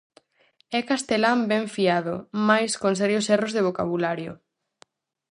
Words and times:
É 0.77 0.79
castelán 0.89 1.39
ben 1.51 1.65
fiado, 1.75 2.15
mais 2.47 2.71
con 2.81 2.93
serios 3.01 3.25
erros 3.35 3.53
de 3.55 3.65
vocabulario. 3.67 4.31